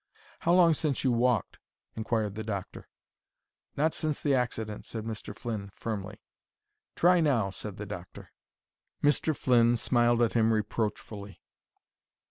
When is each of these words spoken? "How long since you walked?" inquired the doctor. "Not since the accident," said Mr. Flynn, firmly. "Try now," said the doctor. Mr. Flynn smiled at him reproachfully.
"How 0.39 0.53
long 0.53 0.73
since 0.73 1.03
you 1.03 1.11
walked?" 1.11 1.59
inquired 1.95 2.33
the 2.33 2.43
doctor. 2.43 2.87
"Not 3.77 3.93
since 3.93 4.19
the 4.19 4.33
accident," 4.33 4.83
said 4.83 5.03
Mr. 5.03 5.37
Flynn, 5.37 5.69
firmly. 5.75 6.19
"Try 6.95 7.19
now," 7.21 7.51
said 7.51 7.77
the 7.77 7.85
doctor. 7.85 8.31
Mr. 9.03 9.37
Flynn 9.37 9.77
smiled 9.77 10.23
at 10.23 10.33
him 10.33 10.51
reproachfully. 10.53 11.39